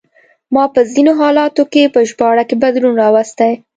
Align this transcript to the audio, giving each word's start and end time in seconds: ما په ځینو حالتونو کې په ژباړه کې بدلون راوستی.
ما 0.53 0.63
په 0.73 0.81
ځینو 0.91 1.11
حالتونو 1.19 1.63
کې 1.71 1.93
په 1.93 1.99
ژباړه 2.09 2.43
کې 2.49 2.55
بدلون 2.63 2.93
راوستی. 3.01 3.51